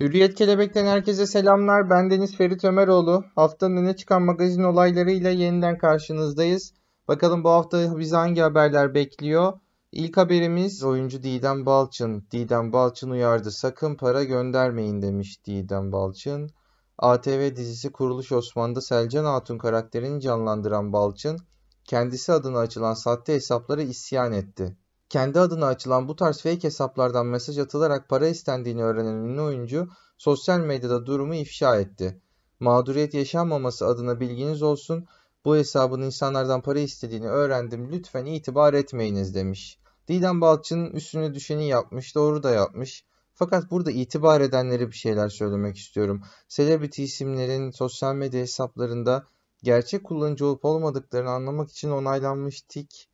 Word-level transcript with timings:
Hürriyet 0.00 0.34
Kelebek'ten 0.34 0.86
herkese 0.86 1.26
selamlar. 1.26 1.90
Ben 1.90 2.10
Deniz 2.10 2.36
Ferit 2.36 2.64
Ömeroğlu. 2.64 3.24
Haftanın 3.34 3.76
öne 3.76 3.96
çıkan 3.96 4.22
magazin 4.22 4.62
olaylarıyla 4.62 5.30
yeniden 5.30 5.78
karşınızdayız. 5.78 6.72
Bakalım 7.08 7.44
bu 7.44 7.50
hafta 7.50 7.98
bizi 7.98 8.16
hangi 8.16 8.40
haberler 8.40 8.94
bekliyor? 8.94 9.52
İlk 9.92 10.16
haberimiz 10.16 10.84
oyuncu 10.84 11.22
Didem 11.22 11.66
Balçın. 11.66 12.24
Didem 12.30 12.72
Balçın 12.72 13.10
uyardı. 13.10 13.50
Sakın 13.50 13.94
para 13.94 14.24
göndermeyin 14.24 15.02
demiş 15.02 15.46
Didem 15.46 15.92
Balçın. 15.92 16.50
ATV 16.98 17.56
dizisi 17.56 17.92
Kuruluş 17.92 18.32
Osman'da 18.32 18.80
Selcan 18.80 19.24
Hatun 19.24 19.58
karakterini 19.58 20.20
canlandıran 20.20 20.92
Balçın, 20.92 21.38
kendisi 21.84 22.32
adına 22.32 22.58
açılan 22.58 22.94
sahte 22.94 23.34
hesaplara 23.34 23.82
isyan 23.82 24.32
etti. 24.32 24.76
Kendi 25.10 25.40
adına 25.40 25.66
açılan 25.66 26.08
bu 26.08 26.16
tarz 26.16 26.42
fake 26.42 26.64
hesaplardan 26.64 27.26
mesaj 27.26 27.58
atılarak 27.58 28.08
para 28.08 28.28
istendiğini 28.28 28.82
öğrenen 28.82 29.14
ünlü 29.14 29.40
oyuncu 29.40 29.88
sosyal 30.18 30.60
medyada 30.60 31.06
durumu 31.06 31.34
ifşa 31.34 31.80
etti. 31.80 32.20
Mağduriyet 32.60 33.14
yaşanmaması 33.14 33.86
adına 33.86 34.20
bilginiz 34.20 34.62
olsun. 34.62 35.06
Bu 35.44 35.56
hesabın 35.56 36.02
insanlardan 36.02 36.62
para 36.62 36.78
istediğini 36.78 37.28
öğrendim. 37.28 37.92
Lütfen 37.92 38.24
itibar 38.24 38.74
etmeyiniz 38.74 39.34
demiş. 39.34 39.78
Didem 40.08 40.40
Balçın 40.40 40.86
üstüne 40.86 41.34
düşeni 41.34 41.68
yapmış, 41.68 42.14
doğru 42.14 42.42
da 42.42 42.50
yapmış. 42.50 43.04
Fakat 43.34 43.70
burada 43.70 43.90
itibar 43.90 44.40
edenlere 44.40 44.88
bir 44.88 44.96
şeyler 44.96 45.28
söylemek 45.28 45.76
istiyorum. 45.76 46.22
Celebrity 46.48 47.04
isimlerin 47.04 47.70
sosyal 47.70 48.14
medya 48.14 48.40
hesaplarında 48.40 49.26
gerçek 49.62 50.04
kullanıcı 50.04 50.46
olup 50.46 50.64
olmadıklarını 50.64 51.30
anlamak 51.30 51.70
için 51.70 51.90
onaylanmış 51.90 52.62
tik 52.62 53.09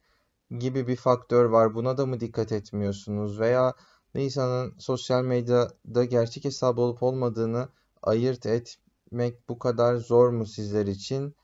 gibi 0.50 0.88
bir 0.88 0.96
faktör 0.96 1.44
var. 1.44 1.74
Buna 1.74 1.98
da 1.98 2.06
mı 2.06 2.20
dikkat 2.20 2.52
etmiyorsunuz? 2.52 3.40
Veya 3.40 3.74
insanın 4.14 4.74
sosyal 4.78 5.24
medyada 5.24 6.04
gerçek 6.04 6.44
hesabı 6.44 6.80
olup 6.80 7.02
olmadığını 7.02 7.68
ayırt 8.02 8.46
etmek 8.46 9.48
bu 9.48 9.58
kadar 9.58 9.96
zor 9.96 10.28
mu 10.28 10.46
sizler 10.46 10.86
için? 10.86 11.34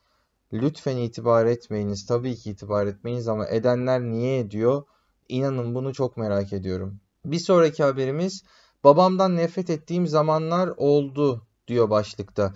Lütfen 0.53 0.97
itibar 0.97 1.47
etmeyiniz. 1.47 2.07
Tabii 2.07 2.37
ki 2.37 2.51
itibar 2.51 2.87
etmeyiniz 2.87 3.29
ama 3.29 3.49
edenler 3.49 4.01
niye 4.01 4.39
ediyor? 4.39 4.83
İnanın 5.29 5.75
bunu 5.75 5.95
çok 5.95 6.17
merak 6.17 6.53
ediyorum. 6.53 7.01
Bir 7.25 7.39
sonraki 7.39 7.83
haberimiz 7.83 8.43
babamdan 8.85 9.37
nefret 9.37 9.71
ettiğim 9.71 10.07
zamanlar 10.07 10.71
oldu 10.77 11.47
diyor 11.69 11.91
başlıkta. 11.91 12.55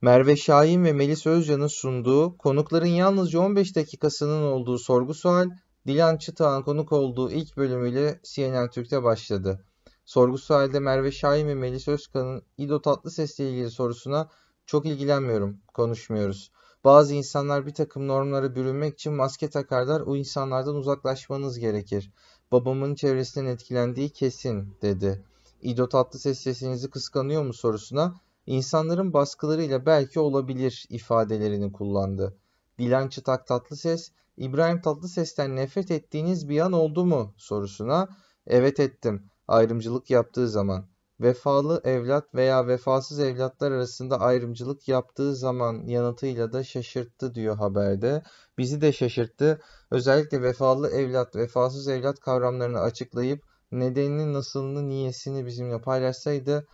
Merve 0.00 0.36
Şahin 0.36 0.84
ve 0.84 0.92
Melis 0.92 1.26
Özcan'ın 1.26 1.66
sunduğu, 1.66 2.38
konukların 2.38 2.86
yalnızca 2.86 3.40
15 3.40 3.76
dakikasının 3.76 4.42
olduğu 4.42 4.78
sorgu 4.78 5.14
sual, 5.14 5.50
Dilan 5.86 6.16
Çıtağ'ın 6.16 6.62
konuk 6.62 6.92
olduğu 6.92 7.30
ilk 7.30 7.56
bölümüyle 7.56 8.20
CNN 8.22 8.70
Türk'te 8.70 9.02
başladı. 9.02 9.64
Sorgu 10.04 10.38
sualde 10.38 10.80
Merve 10.80 11.12
Şahin 11.12 11.48
ve 11.48 11.54
Melis 11.54 11.88
Özkan'ın 11.88 12.42
İdo 12.58 12.82
Tatlıses 12.82 13.40
ile 13.40 13.50
ilgili 13.50 13.70
sorusuna 13.70 14.28
çok 14.66 14.86
ilgilenmiyorum, 14.86 15.60
konuşmuyoruz. 15.74 16.50
Bazı 16.84 17.14
insanlar 17.14 17.66
bir 17.66 17.74
takım 17.74 18.08
normlara 18.08 18.54
bürünmek 18.54 18.94
için 18.94 19.12
maske 19.12 19.50
takarlar, 19.50 20.00
o 20.00 20.16
insanlardan 20.16 20.74
uzaklaşmanız 20.74 21.58
gerekir. 21.58 22.10
Babamın 22.52 22.94
çevresinden 22.94 23.50
etkilendiği 23.50 24.10
kesin, 24.10 24.74
dedi. 24.82 25.24
İdo 25.62 25.88
Tatlıses 25.88 26.38
sesinizi 26.38 26.90
kıskanıyor 26.90 27.42
mu 27.42 27.52
sorusuna 27.52 28.14
insanların 28.46 29.12
baskılarıyla 29.12 29.86
belki 29.86 30.20
olabilir 30.20 30.86
ifadelerini 30.90 31.72
kullandı. 31.72 32.36
Dilan 32.78 33.08
Çıtak 33.08 33.46
Tatlıses, 33.46 34.10
İbrahim 34.36 34.80
Tatlıses'ten 34.80 35.56
nefret 35.56 35.90
ettiğiniz 35.90 36.48
bir 36.48 36.60
an 36.60 36.72
oldu 36.72 37.04
mu 37.06 37.34
sorusuna 37.36 38.08
evet 38.46 38.80
ettim 38.80 39.30
ayrımcılık 39.48 40.10
yaptığı 40.10 40.48
zaman. 40.48 40.88
Vefalı 41.20 41.80
evlat 41.84 42.34
veya 42.34 42.66
vefasız 42.66 43.20
evlatlar 43.20 43.72
arasında 43.72 44.20
ayrımcılık 44.20 44.88
yaptığı 44.88 45.36
zaman 45.36 45.86
yanıtıyla 45.86 46.52
da 46.52 46.64
şaşırttı 46.64 47.34
diyor 47.34 47.56
haberde. 47.56 48.22
Bizi 48.58 48.80
de 48.80 48.92
şaşırttı. 48.92 49.60
Özellikle 49.90 50.42
vefalı 50.42 50.90
evlat, 50.90 51.36
vefasız 51.36 51.88
evlat 51.88 52.20
kavramlarını 52.20 52.80
açıklayıp 52.80 53.44
nedenini, 53.72 54.32
nasılını, 54.32 54.88
niyesini 54.88 55.46
bizimle 55.46 55.80
paylaşsaydı 55.80 56.66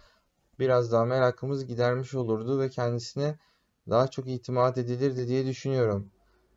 biraz 0.59 0.93
daha 0.93 1.05
merakımız 1.05 1.67
gidermiş 1.67 2.15
olurdu 2.15 2.61
ve 2.61 2.71
kendisine 2.71 3.39
daha 3.91 4.09
çok 4.09 4.29
itimat 4.29 4.79
edilirdi 4.79 5.29
diye 5.29 5.47
düşünüyorum. 5.47 6.11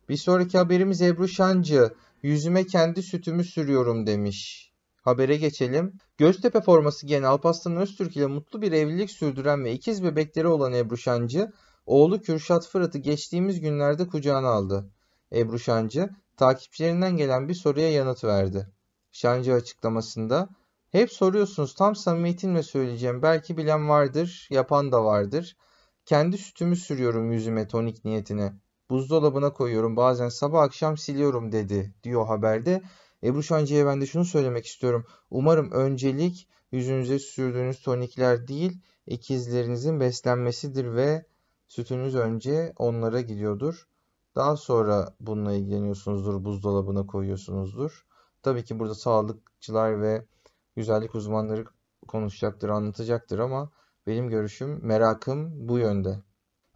Bir 0.08 0.16
sonraki 0.16 0.58
haberimiz 0.58 1.02
Ebru 1.02 1.28
Şancı. 1.28 1.94
Yüzüme 2.22 2.66
kendi 2.66 3.02
sütümü 3.02 3.44
sürüyorum 3.44 4.06
demiş. 4.06 4.70
Habere 5.02 5.36
geçelim. 5.36 5.92
Göztepe 6.18 6.60
forması 6.60 7.06
giyen 7.06 7.22
Alparslan 7.22 7.76
Öztürk 7.76 8.16
ile 8.16 8.26
mutlu 8.26 8.62
bir 8.62 8.72
evlilik 8.72 9.10
sürdüren 9.10 9.64
ve 9.64 9.72
ikiz 9.72 10.04
bebekleri 10.04 10.46
olan 10.46 10.72
Ebru 10.72 10.96
Şancı, 10.96 11.52
oğlu 11.86 12.22
Kürşat 12.22 12.68
Fırat'ı 12.68 12.98
geçtiğimiz 12.98 13.60
günlerde 13.60 14.06
kucağına 14.06 14.48
aldı. 14.48 14.90
Ebru 15.32 15.58
Şancı, 15.58 16.10
takipçilerinden 16.36 17.16
gelen 17.16 17.48
bir 17.48 17.54
soruya 17.54 17.92
yanıt 17.92 18.24
verdi. 18.24 18.66
Şancı 19.12 19.54
açıklamasında, 19.54 20.48
hep 20.90 21.12
soruyorsunuz 21.12 21.74
tam 21.74 21.96
samimiyetimle 21.96 22.62
söyleyeceğim 22.62 23.22
belki 23.22 23.56
bilen 23.56 23.88
vardır, 23.88 24.48
yapan 24.50 24.92
da 24.92 25.04
vardır. 25.04 25.56
Kendi 26.04 26.38
sütümü 26.38 26.76
sürüyorum 26.76 27.32
yüzüme 27.32 27.68
tonik 27.68 28.04
niyetine. 28.04 28.52
Buzdolabına 28.90 29.52
koyuyorum 29.52 29.96
bazen 29.96 30.28
sabah 30.28 30.62
akşam 30.62 30.96
siliyorum 30.96 31.52
dedi 31.52 31.94
diyor 32.02 32.26
haberde. 32.26 32.82
Ebru 33.24 33.42
Şancı'ya 33.42 33.86
ben 33.86 34.00
de 34.00 34.06
şunu 34.06 34.24
söylemek 34.24 34.66
istiyorum. 34.66 35.06
Umarım 35.30 35.70
öncelik 35.70 36.48
yüzünüze 36.72 37.18
sürdüğünüz 37.18 37.82
tonikler 37.82 38.48
değil 38.48 38.80
ikizlerinizin 39.06 40.00
beslenmesidir 40.00 40.92
ve 40.94 41.26
sütünüz 41.68 42.14
önce 42.14 42.72
onlara 42.76 43.20
gidiyordur. 43.20 43.88
Daha 44.34 44.56
sonra 44.56 45.14
bununla 45.20 45.52
ilgileniyorsunuzdur, 45.52 46.44
buzdolabına 46.44 47.06
koyuyorsunuzdur. 47.06 48.06
Tabii 48.42 48.64
ki 48.64 48.78
burada 48.78 48.94
sağlıkçılar 48.94 50.02
ve 50.02 50.26
güzellik 50.76 51.14
uzmanları 51.14 51.64
konuşacaktır, 52.08 52.68
anlatacaktır 52.68 53.38
ama 53.38 53.70
benim 54.06 54.28
görüşüm, 54.28 54.78
merakım 54.82 55.68
bu 55.68 55.78
yönde. 55.78 56.25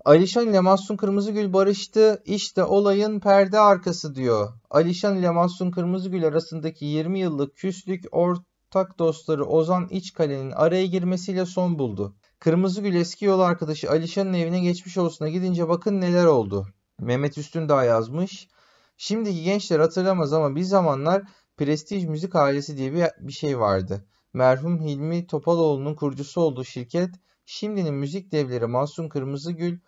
Alişan 0.05 0.49
ile 0.49 0.61
Mahsun 0.61 0.97
Kırmızıgül 0.97 1.53
barıştı. 1.53 2.23
İşte 2.25 2.65
olayın 2.65 3.21
perde 3.21 3.59
arkası 3.59 4.15
diyor. 4.15 4.49
Alişan 4.71 5.17
ile 5.17 5.31
Mahsun 5.31 5.71
Kırmızıgül 5.71 6.27
arasındaki 6.27 6.85
20 6.85 7.19
yıllık 7.21 7.57
küslük 7.57 8.05
ortak 8.13 8.99
dostları 8.99 9.45
Ozan 9.45 9.89
İçkale'nin 9.91 10.51
araya 10.51 10.87
girmesiyle 10.87 11.47
son 11.47 11.79
buldu. 11.79 12.15
Kırmızıgül 12.39 12.95
eski 12.95 13.25
yol 13.25 13.41
arkadaşı 13.41 13.91
Alişan'ın 13.91 14.33
evine 14.33 14.61
geçmiş 14.61 14.99
olsuna 14.99 15.29
gidince 15.29 15.69
bakın 15.69 16.01
neler 16.01 16.25
oldu. 16.25 16.67
Mehmet 17.01 17.39
Üstündağ 17.39 17.85
yazmış. 17.85 18.49
Şimdiki 18.97 19.43
gençler 19.43 19.81
hatırlamaz 19.81 20.33
ama 20.33 20.57
bir 20.57 20.63
zamanlar 20.63 21.23
Prestij 21.57 22.05
Müzik 22.05 22.37
ailesi 22.37 22.77
diye 22.77 22.93
bir, 22.93 23.05
bir 23.21 23.33
şey 23.33 23.59
vardı. 23.59 24.05
Merhum 24.33 24.81
Hilmi 24.81 25.27
Topaloğlu'nun 25.27 25.95
kurucusu 25.95 26.41
olduğu 26.41 26.65
şirket 26.65 27.11
şimdinin 27.47 27.95
müzik 27.95 28.33
devleri 28.33 28.67
Mahsun 28.67 29.09
Kırmızıgül, 29.09 29.79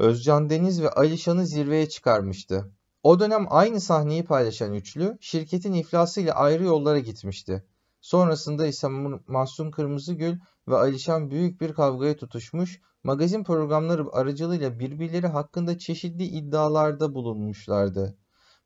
Özcan 0.00 0.50
Deniz 0.50 0.82
ve 0.82 0.90
Alişan'ı 0.90 1.46
zirveye 1.46 1.88
çıkarmıştı. 1.88 2.72
O 3.02 3.20
dönem 3.20 3.46
aynı 3.50 3.80
sahneyi 3.80 4.24
paylaşan 4.24 4.74
üçlü 4.74 5.18
şirketin 5.20 5.72
iflasıyla 5.72 6.34
ayrı 6.34 6.64
yollara 6.64 6.98
gitmişti. 6.98 7.64
Sonrasında 8.00 8.66
ise 8.66 8.88
Mahsun 9.26 9.70
Kırmızıgül 9.70 10.38
ve 10.68 10.76
Alişan 10.76 11.30
büyük 11.30 11.60
bir 11.60 11.72
kavgaya 11.72 12.16
tutuşmuş, 12.16 12.80
magazin 13.04 13.44
programları 13.44 14.06
aracılığıyla 14.12 14.78
birbirleri 14.78 15.26
hakkında 15.26 15.78
çeşitli 15.78 16.24
iddialarda 16.24 17.14
bulunmuşlardı. 17.14 18.16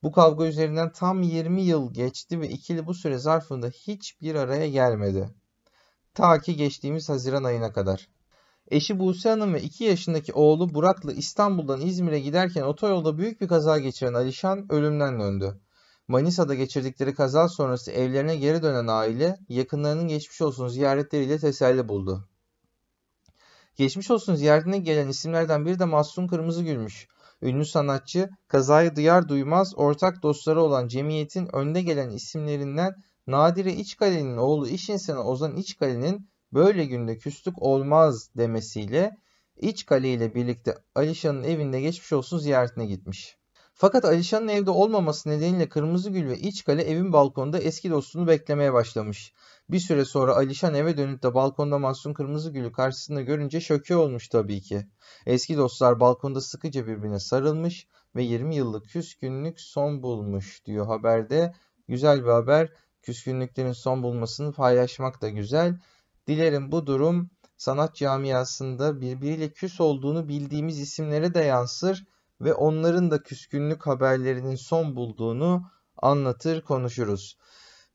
Bu 0.03 0.13
kavga 0.13 0.47
üzerinden 0.47 0.93
tam 0.93 1.23
20 1.23 1.63
yıl 1.63 1.95
geçti 1.95 2.41
ve 2.41 2.49
ikili 2.49 2.87
bu 2.87 2.95
süre 2.95 3.19
zarfında 3.19 3.69
hiçbir 3.69 4.35
araya 4.35 4.69
gelmedi. 4.69 5.31
Ta 6.15 6.41
ki 6.41 6.57
geçtiğimiz 6.57 7.09
Haziran 7.09 7.45
ayına 7.45 7.73
kadar. 7.73 8.14
Eşi 8.69 8.99
Buse 8.99 9.29
Hanım 9.29 9.55
ve 9.55 9.63
2 9.63 9.85
yaşındaki 9.85 10.33
oğlu 10.33 10.75
Burak'la 10.75 11.13
İstanbul'dan 11.13 11.81
İzmir'e 11.81 12.21
giderken 12.21 12.63
otoyolda 12.63 13.19
büyük 13.19 13.41
bir 13.41 13.49
kaza 13.49 13.79
geçiren 13.79 14.15
Alişan 14.15 14.73
ölümden 14.73 15.21
döndü. 15.21 15.61
Manisa'da 16.09 16.55
geçirdikleri 16.55 17.15
kaza 17.15 17.49
sonrası 17.49 17.91
evlerine 17.91 18.37
geri 18.37 18.63
dönen 18.63 18.87
aile 18.87 19.39
yakınlarının 19.49 20.09
geçmiş 20.09 20.43
olsun 20.43 20.69
ziyaretleriyle 20.69 21.39
teselli 21.39 21.89
buldu. 21.89 22.29
Geçmiş 23.77 24.11
olsun 24.11 24.35
ziyaretine 24.35 24.79
gelen 24.79 25.09
isimlerden 25.09 25.67
biri 25.67 25.79
de 25.79 25.85
Mahsun 25.85 26.27
Kırmızıgül'müş. 26.27 27.09
Ünlü 27.43 27.65
sanatçı 27.65 28.29
kazayı 28.49 28.97
duyar 28.97 29.29
duymaz 29.29 29.73
ortak 29.77 30.23
dostları 30.23 30.63
olan 30.63 30.89
cemiyetin 30.89 31.57
önde 31.57 31.83
gelen 31.83 32.11
isimlerinden 32.11 32.93
Nadire 33.27 33.73
İçkale'nin 33.73 34.37
oğlu 34.37 34.69
iş 34.69 34.89
insanı 34.89 35.25
Ozan 35.25 35.57
İçkale'nin 35.57 36.29
böyle 36.55 36.85
günde 36.85 37.19
küslük 37.19 37.63
olmaz 37.63 38.31
demesiyle 38.37 39.17
İçkale 39.57 40.13
ile 40.13 40.35
birlikte 40.35 40.75
Alişan'ın 40.95 41.43
evinde 41.43 41.81
geçmiş 41.81 42.13
olsun 42.13 42.39
ziyaretine 42.39 42.87
gitmiş. 42.87 43.37
Fakat 43.75 44.05
Alişan'ın 44.05 44.49
evde 44.49 44.71
olmaması 44.71 45.29
nedeniyle 45.29 45.69
Kırmızıgül 45.69 46.29
ve 46.29 46.39
İçkale 46.39 46.83
evin 46.83 47.13
balkonunda 47.13 47.59
eski 47.59 47.91
dostunu 47.91 48.27
beklemeye 48.27 48.73
başlamış. 48.73 49.33
Bir 49.69 49.79
süre 49.79 50.05
sonra 50.05 50.37
Alişan 50.37 50.75
eve 50.75 50.97
dönüp 50.97 51.23
de 51.23 51.35
balkonda 51.35 51.79
Mahsun 51.79 52.15
Kırmızıgül'ü 52.15 52.73
karşısında 52.73 53.21
görünce 53.21 53.61
şoke 53.61 53.97
olmuş 53.97 54.29
tabii 54.29 54.61
ki. 54.61 54.87
Eski 55.27 55.57
dostlar 55.57 56.01
balkonda 56.01 56.41
sıkıca 56.41 56.87
birbirine 56.87 57.21
sarılmış 57.21 57.87
ve 58.17 58.23
20 58.23 58.57
yıllık 58.57 58.89
küskünlük 58.89 59.61
son 59.61 60.03
bulmuş 60.03 60.65
diyor 60.65 60.87
haberde. 60.87 61.55
Güzel 61.89 62.25
bir 62.25 62.31
haber. 62.31 62.73
Küskünlüklerin 63.03 63.73
son 63.73 64.03
bulmasını 64.03 64.53
paylaşmak 64.53 65.23
da 65.23 65.29
güzel. 65.29 65.79
Dilerim 66.27 66.73
bu 66.73 66.87
durum 66.87 67.31
sanat 67.57 67.95
camiasında 67.95 69.01
birbiriyle 69.01 69.53
küs 69.53 69.81
olduğunu 69.81 70.29
bildiğimiz 70.29 70.81
isimlere 70.81 71.35
de 71.35 71.41
yansır 71.41 72.05
ve 72.41 72.55
onların 72.55 73.11
da 73.11 73.23
küskünlük 73.23 73.87
haberlerinin 73.87 74.57
son 74.57 74.97
bulduğunu 74.97 75.63
anlatır 75.97 76.63
konuşuruz. 76.63 77.37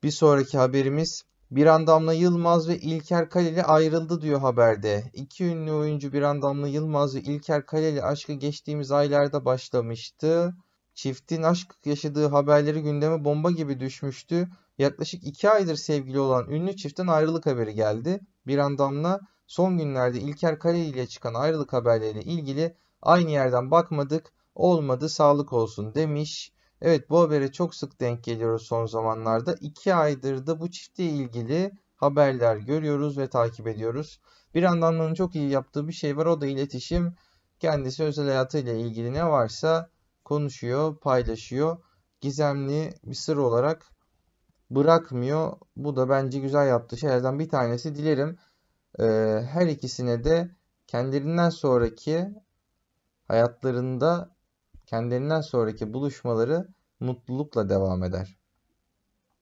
Bir 0.04 0.12
sonraki 0.12 0.58
haberimiz 0.58 1.24
bir 1.52 1.66
Damla 1.66 2.14
Yılmaz 2.14 2.70
ve 2.70 2.80
İlker 2.80 3.30
Kaleli 3.30 3.64
ayrıldı 3.64 4.22
diyor 4.22 4.40
haberde. 4.40 5.04
İki 5.14 5.46
ünlü 5.46 5.72
oyuncu 5.72 6.14
Bir 6.14 6.22
Damla 6.22 6.68
Yılmaz 6.68 7.16
ve 7.16 7.22
İlker 7.22 7.66
Kaleli 7.66 8.04
aşkı 8.04 8.34
geçtiğimiz 8.34 8.92
aylarda 8.92 9.46
başlamıştı. 9.46 10.54
Çiftin 10.94 11.44
aşk 11.44 11.76
yaşadığı 11.86 12.28
haberleri 12.28 12.82
gündeme 12.84 13.26
bomba 13.26 13.52
gibi 13.52 13.80
düşmüştü. 13.80 14.50
Yaklaşık 14.80 15.24
iki 15.24 15.50
aydır 15.50 15.76
sevgili 15.76 16.20
olan 16.20 16.50
ünlü 16.50 16.76
çiftin 16.76 17.08
ayrılık 17.08 17.46
haberi 17.46 17.74
geldi. 17.74 18.20
Bir 18.48 18.58
Damla 18.58 19.20
son 19.48 19.78
günlerde 19.78 20.20
İlker 20.20 20.60
Kaleli 20.60 20.86
ile 20.86 21.08
çıkan 21.08 21.34
ayrılık 21.34 21.74
haberleriyle 21.74 22.22
ilgili 22.22 22.76
aynı 23.02 23.32
yerden 23.32 23.72
bakmadık, 23.72 24.34
olmadı 24.56 25.10
sağlık 25.10 25.54
olsun 25.54 25.96
demiş. 25.96 26.54
Evet 26.82 27.10
bu 27.10 27.20
habere 27.20 27.52
çok 27.52 27.76
sık 27.76 28.00
denk 28.00 28.24
geliyoruz 28.24 28.68
son 28.68 28.86
zamanlarda. 28.86 29.56
İki 29.62 29.94
aydır 29.94 30.48
da 30.48 30.60
bu 30.60 30.72
çiftle 30.72 31.04
ilgili 31.04 31.72
haberler 31.96 32.58
görüyoruz 32.58 33.18
ve 33.18 33.30
takip 33.30 33.68
ediyoruz. 33.68 34.20
Bir 34.56 34.64
anlamının 34.64 35.14
çok 35.14 35.36
iyi 35.36 35.50
yaptığı 35.50 35.88
bir 35.88 35.94
şey 35.94 36.18
var 36.18 36.26
o 36.26 36.42
da 36.42 36.48
iletişim. 36.48 37.16
Kendisi 37.60 38.04
özel 38.04 38.26
hayatıyla 38.26 38.74
ilgili 38.74 39.14
ne 39.14 39.30
varsa 39.30 39.90
konuşuyor, 40.26 41.00
paylaşıyor. 41.00 41.78
Gizemli 42.22 42.94
bir 43.06 43.16
sır 43.16 43.38
olarak 43.38 43.99
bırakmıyor. 44.72 45.58
Bu 45.76 45.96
da 45.96 46.10
bence 46.10 46.40
güzel 46.40 46.68
yaptığı 46.68 46.98
şeylerden 46.98 47.40
bir 47.40 47.50
tanesi. 47.50 47.96
Dilerim 47.96 48.38
e, 49.00 49.04
her 49.50 49.68
ikisine 49.68 50.24
de 50.24 50.52
kendilerinden 50.88 51.50
sonraki 51.50 52.30
hayatlarında 53.28 54.36
kendilerinden 54.86 55.42
sonraki 55.42 55.94
buluşmaları 55.94 56.68
mutlulukla 57.00 57.70
devam 57.70 58.04
eder. 58.04 58.40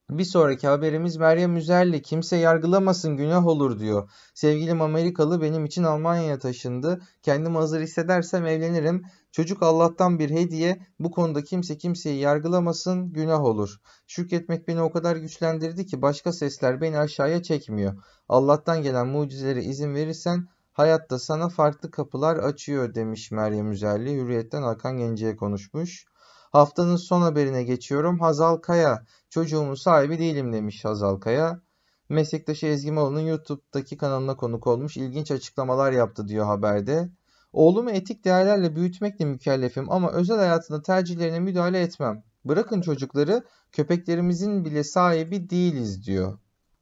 Bir 0.09 0.23
sonraki 0.23 0.67
haberimiz 0.67 1.17
Meryem 1.17 1.57
Üzerli 1.57 2.01
kimse 2.01 2.37
yargılamasın 2.37 3.17
günah 3.17 3.47
olur 3.47 3.79
diyor. 3.79 4.09
Sevgilim 4.33 4.81
Amerikalı 4.81 5.41
benim 5.41 5.65
için 5.65 5.83
Almanya'ya 5.83 6.39
taşındı. 6.39 7.01
Kendimi 7.21 7.57
hazır 7.57 7.81
hissedersem 7.81 8.45
evlenirim. 8.45 9.05
Çocuk 9.37 9.63
Allah'tan 9.63 10.19
bir 10.19 10.29
hediye. 10.29 10.79
Bu 10.99 11.11
konuda 11.11 11.43
kimse 11.43 11.77
kimseyi 11.77 12.19
yargılamasın 12.19 13.13
günah 13.13 13.43
olur. 13.43 13.81
Şükretmek 14.07 14.67
beni 14.67 14.81
o 14.81 14.91
kadar 14.91 15.15
güçlendirdi 15.15 15.85
ki 15.85 16.01
başka 16.01 16.33
sesler 16.33 16.81
beni 16.81 16.99
aşağıya 16.99 17.43
çekmiyor. 17.43 18.03
Allah'tan 18.29 18.81
gelen 18.81 19.07
mucizelere 19.07 19.63
izin 19.63 19.95
verirsen 19.95 20.47
hayatta 20.73 21.19
sana 21.19 21.49
farklı 21.49 21.91
kapılar 21.91 22.37
açıyor 22.37 22.95
demiş 22.95 23.31
Meryem 23.31 23.71
Üzerli. 23.71 24.15
Hürriyetten 24.15 24.61
Hakan 24.61 24.97
Gence'ye 24.97 25.35
konuşmuş. 25.35 26.05
Haftanın 26.51 26.95
son 26.95 27.21
haberine 27.21 27.63
geçiyorum. 27.63 28.19
Hazal 28.19 28.57
Kaya, 28.57 29.05
çocuğumun 29.29 29.75
sahibi 29.75 30.19
değilim 30.19 30.53
demiş 30.53 30.85
Hazal 30.85 31.19
Kaya. 31.19 31.61
Meslektaşı 32.09 32.65
Ezgi 32.65 32.91
Malı'nın 32.91 33.21
YouTube'daki 33.21 33.97
kanalına 33.97 34.35
konuk 34.35 34.67
olmuş 34.67 34.97
ilginç 34.97 35.31
açıklamalar 35.31 35.91
yaptı 35.91 36.27
diyor 36.27 36.45
haberde. 36.45 37.09
Oğlumu 37.57 37.91
etik 37.91 38.25
değerlerle 38.25 38.75
büyütmekle 38.75 39.25
mükellefim 39.25 39.91
ama 39.91 40.11
özel 40.11 40.37
hayatında 40.37 40.81
tercihlerine 40.81 41.39
müdahale 41.39 41.81
etmem. 41.81 42.23
Bırakın 42.45 42.81
çocukları 42.81 43.43
köpeklerimizin 43.71 44.65
bile 44.65 44.83
sahibi 44.83 45.49
değiliz 45.49 46.05
diyor. 46.05 46.37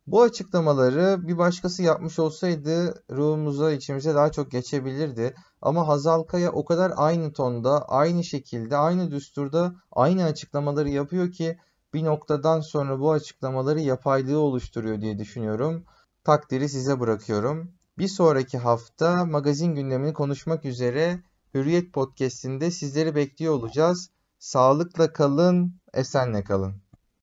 Bu 0.07 0.21
açıklamaları 0.21 1.27
bir 1.27 1.37
başkası 1.37 1.83
yapmış 1.83 2.19
olsaydı 2.19 3.03
ruhumuza, 3.11 3.71
içimize 3.71 4.15
daha 4.15 4.31
çok 4.31 4.51
geçebilirdi. 4.51 5.35
Ama 5.61 5.87
Hazal 5.87 6.23
Kaya 6.23 6.51
o 6.51 6.65
kadar 6.65 6.93
aynı 6.95 7.33
tonda, 7.33 7.89
aynı 7.89 8.23
şekilde, 8.23 8.77
aynı 8.77 9.11
düsturda 9.11 9.75
aynı 9.91 10.23
açıklamaları 10.23 10.89
yapıyor 10.89 11.31
ki 11.31 11.57
bir 11.93 12.03
noktadan 12.03 12.59
sonra 12.59 12.99
bu 12.99 13.11
açıklamaları 13.11 13.79
yapaylığı 13.79 14.39
oluşturuyor 14.39 15.01
diye 15.01 15.19
düşünüyorum. 15.19 15.85
Takdiri 16.23 16.69
size 16.69 16.99
bırakıyorum. 16.99 17.71
Bir 17.97 18.07
sonraki 18.07 18.57
hafta 18.57 19.25
magazin 19.25 19.75
gündemini 19.75 20.13
konuşmak 20.13 20.65
üzere 20.65 21.23
Hürriyet 21.53 21.93
Podcast'inde 21.93 22.71
sizleri 22.71 23.15
bekliyor 23.15 23.53
olacağız. 23.53 24.09
Sağlıkla 24.39 25.13
kalın, 25.13 25.81
esenle 25.93 26.43
kalın. 26.43 26.81